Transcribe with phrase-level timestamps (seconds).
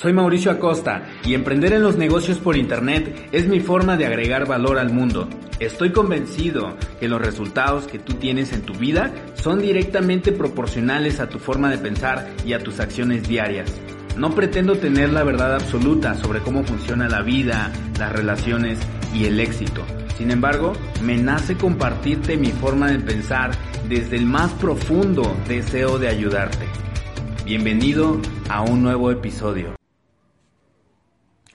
[0.00, 4.46] Soy Mauricio Acosta y emprender en los negocios por Internet es mi forma de agregar
[4.46, 5.28] valor al mundo.
[5.58, 11.28] Estoy convencido que los resultados que tú tienes en tu vida son directamente proporcionales a
[11.28, 13.74] tu forma de pensar y a tus acciones diarias.
[14.16, 18.78] No pretendo tener la verdad absoluta sobre cómo funciona la vida, las relaciones
[19.12, 19.84] y el éxito.
[20.16, 23.50] Sin embargo, me nace compartirte mi forma de pensar
[23.88, 26.66] desde el más profundo deseo de ayudarte.
[27.44, 29.77] Bienvenido a un nuevo episodio.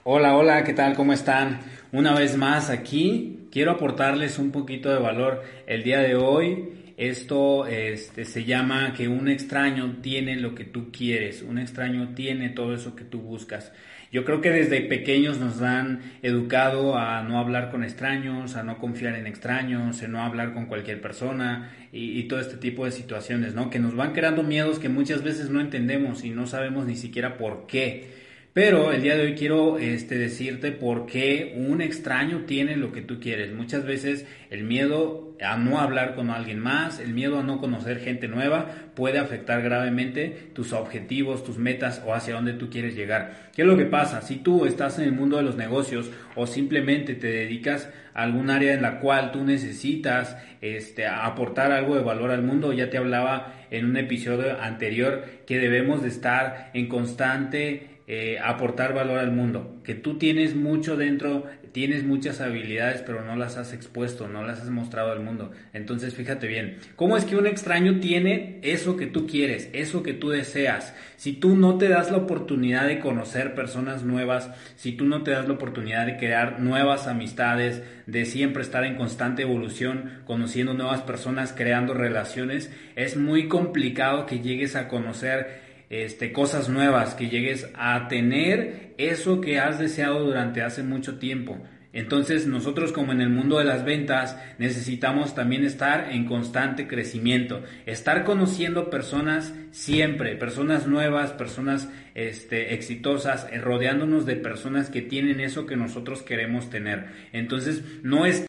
[0.06, 0.94] Hola, hola, ¿qué tal?
[0.94, 1.60] ¿Cómo están?
[1.90, 6.92] Una vez más aquí, quiero aportarles un poquito de valor el día de hoy.
[6.98, 12.50] Esto este, se llama que un extraño tiene lo que tú quieres, un extraño tiene
[12.50, 13.72] todo eso que tú buscas.
[14.12, 18.76] Yo creo que desde pequeños nos han educado a no hablar con extraños, a no
[18.76, 22.90] confiar en extraños, a no hablar con cualquier persona y, y, todo este tipo de
[22.90, 23.70] situaciones, ¿no?
[23.70, 27.38] Que nos van creando miedos que muchas veces no entendemos y no sabemos ni siquiera
[27.38, 28.22] por qué.
[28.54, 33.02] Pero el día de hoy quiero este, decirte por qué un extraño tiene lo que
[33.02, 33.52] tú quieres.
[33.52, 37.98] Muchas veces el miedo a no hablar con alguien más, el miedo a no conocer
[37.98, 43.50] gente nueva puede afectar gravemente tus objetivos, tus metas o hacia dónde tú quieres llegar.
[43.56, 44.22] ¿Qué es lo que pasa?
[44.22, 48.50] Si tú estás en el mundo de los negocios o simplemente te dedicas a algún
[48.50, 52.98] área en la cual tú necesitas este, aportar algo de valor al mundo, ya te
[52.98, 59.32] hablaba en un episodio anterior que debemos de estar en constante eh, aportar valor al
[59.32, 64.44] mundo, que tú tienes mucho dentro, tienes muchas habilidades, pero no las has expuesto, no
[64.44, 65.52] las has mostrado al mundo.
[65.72, 70.12] Entonces, fíjate bien, ¿cómo es que un extraño tiene eso que tú quieres, eso que
[70.12, 70.94] tú deseas?
[71.16, 75.30] Si tú no te das la oportunidad de conocer personas nuevas, si tú no te
[75.30, 81.00] das la oportunidad de crear nuevas amistades, de siempre estar en constante evolución, conociendo nuevas
[81.00, 87.70] personas, creando relaciones, es muy complicado que llegues a conocer este, cosas nuevas, que llegues
[87.74, 91.58] a tener eso que has deseado durante hace mucho tiempo.
[91.94, 97.62] Entonces nosotros como en el mundo de las ventas necesitamos también estar en constante crecimiento,
[97.86, 105.38] estar conociendo personas siempre, personas nuevas, personas este, exitosas, eh, rodeándonos de personas que tienen
[105.38, 107.06] eso que nosotros queremos tener.
[107.32, 108.44] Entonces no es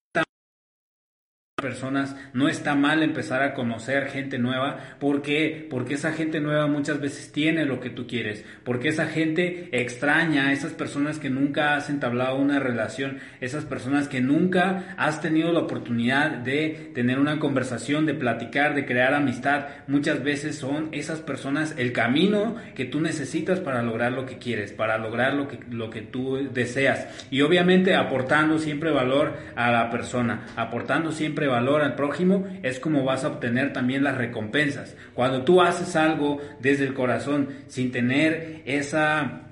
[2.33, 4.79] no está mal empezar a conocer gente nueva.
[4.99, 8.43] Porque esa gente nueva muchas veces tiene lo que tú quieres.
[8.63, 14.21] Porque esa gente extraña esas personas que nunca has entablado una relación, esas personas que
[14.21, 19.67] nunca has tenido la oportunidad de tener una conversación, de platicar, de crear amistad.
[19.87, 24.71] Muchas veces son esas personas el camino que tú necesitas para lograr lo que quieres,
[24.71, 27.07] para lograr lo que, lo que tú deseas.
[27.31, 33.03] Y obviamente aportando siempre valor a la persona, aportando siempre valor al prójimo, es como
[33.03, 34.95] vas a obtener también las recompensas.
[35.13, 39.44] Cuando tú haces algo desde el corazón sin tener esa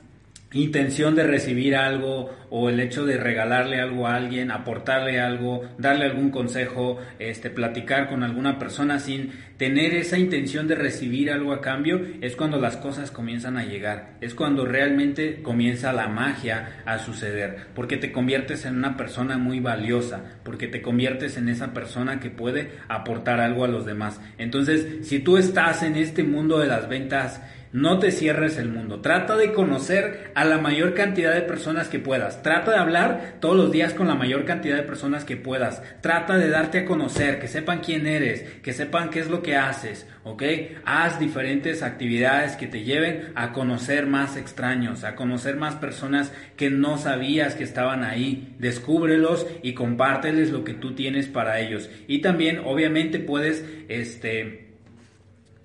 [0.53, 6.05] intención de recibir algo o el hecho de regalarle algo a alguien, aportarle algo, darle
[6.05, 11.61] algún consejo, este platicar con alguna persona sin tener esa intención de recibir algo a
[11.61, 16.99] cambio, es cuando las cosas comienzan a llegar, es cuando realmente comienza la magia a
[16.99, 22.19] suceder, porque te conviertes en una persona muy valiosa, porque te conviertes en esa persona
[22.19, 24.21] que puede aportar algo a los demás.
[24.37, 27.41] Entonces, si tú estás en este mundo de las ventas
[27.73, 29.01] no te cierres el mundo.
[29.01, 32.43] Trata de conocer a la mayor cantidad de personas que puedas.
[32.43, 35.81] Trata de hablar todos los días con la mayor cantidad de personas que puedas.
[35.99, 39.57] Trata de darte a conocer, que sepan quién eres, que sepan qué es lo que
[39.57, 40.43] haces, ¿ok?
[40.85, 46.69] Haz diferentes actividades que te lleven a conocer más extraños, a conocer más personas que
[46.69, 48.55] no sabías que estaban ahí.
[48.59, 51.89] Descúbrelos y compárteles lo que tú tienes para ellos.
[52.07, 54.75] Y también, obviamente, puedes, este,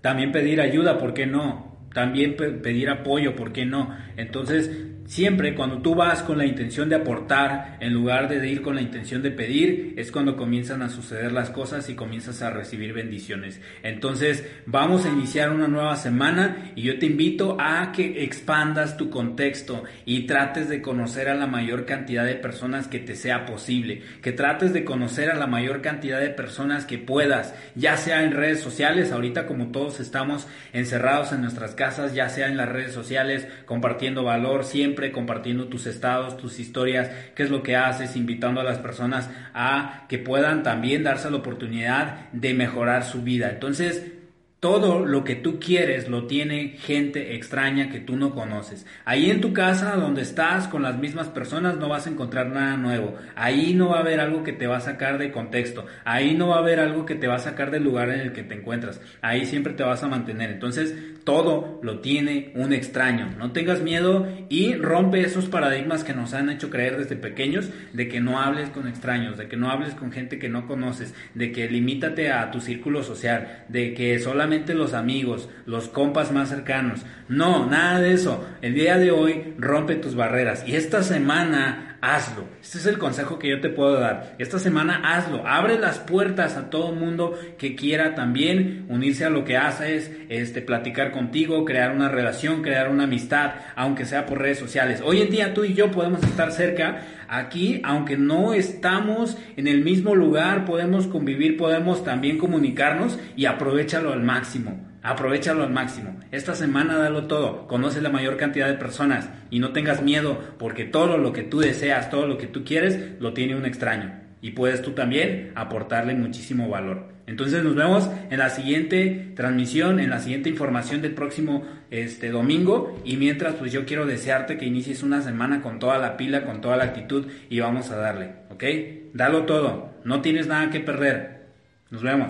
[0.01, 1.68] también pedir ayuda, ¿por qué no?
[1.93, 3.97] También pedir apoyo, ¿por qué no?
[4.17, 4.71] Entonces,
[5.09, 8.83] Siempre cuando tú vas con la intención de aportar en lugar de ir con la
[8.83, 13.59] intención de pedir, es cuando comienzan a suceder las cosas y comienzas a recibir bendiciones.
[13.83, 19.09] Entonces vamos a iniciar una nueva semana y yo te invito a que expandas tu
[19.09, 24.03] contexto y trates de conocer a la mayor cantidad de personas que te sea posible,
[24.21, 28.33] que trates de conocer a la mayor cantidad de personas que puedas, ya sea en
[28.33, 32.93] redes sociales, ahorita como todos estamos encerrados en nuestras casas, ya sea en las redes
[32.93, 34.67] sociales, compartiendo valor
[35.13, 40.07] compartiendo tus estados, tus historias, qué es lo que haces, invitando a las personas a
[40.09, 43.51] que puedan también darse la oportunidad de mejorar su vida.
[43.51, 44.13] Entonces,
[44.61, 48.87] todo lo que tú quieres lo tiene gente extraña que tú no conoces.
[49.05, 52.77] Ahí en tu casa, donde estás con las mismas personas, no vas a encontrar nada
[52.77, 53.15] nuevo.
[53.37, 55.87] Ahí no va a haber algo que te va a sacar de contexto.
[56.05, 58.33] Ahí no va a haber algo que te va a sacar del lugar en el
[58.33, 59.01] que te encuentras.
[59.23, 60.51] Ahí siempre te vas a mantener.
[60.51, 60.93] Entonces,
[61.29, 63.35] todo lo tiene un extraño.
[63.37, 68.09] No tengas miedo y rompe esos paradigmas que nos han hecho creer desde pequeños de
[68.09, 71.53] que no hables con extraños, de que no hables con gente que no conoces, de
[71.53, 77.05] que limítate a tu círculo social, de que solamente los amigos, los compas más cercanos.
[77.29, 78.49] No, nada de eso.
[78.63, 82.45] El día de hoy rompe tus barreras y esta semana hazlo.
[82.61, 84.35] Este es el consejo que yo te puedo dar.
[84.39, 85.47] Esta semana hazlo.
[85.47, 90.63] Abre las puertas a todo mundo que quiera también unirse a lo que haces, este,
[90.63, 95.03] platicar contigo, crear una relación, crear una amistad, aunque sea por redes sociales.
[95.05, 97.03] Hoy en día tú y yo podemos estar cerca.
[97.29, 104.13] Aquí, aunque no estamos en el mismo lugar, podemos convivir, podemos también comunicarnos y aprovechalo
[104.13, 104.89] al máximo.
[105.03, 106.19] Aprovechalo al máximo.
[106.31, 107.67] Esta semana dalo todo.
[107.67, 111.61] Conoce la mayor cantidad de personas y no tengas miedo porque todo lo que tú
[111.61, 114.13] deseas, todo lo que tú quieres, lo tiene un extraño.
[114.41, 117.19] Y puedes tú también aportarle muchísimo valor.
[117.27, 122.99] Entonces nos vemos en la siguiente transmisión, en la siguiente información del próximo este domingo.
[123.05, 126.61] Y mientras, pues yo quiero desearte que inicies una semana con toda la pila, con
[126.61, 128.65] toda la actitud y vamos a darle, ¿ok?
[129.13, 129.91] Dalo todo.
[130.05, 131.49] No tienes nada que perder.
[131.91, 132.27] Nos vemos.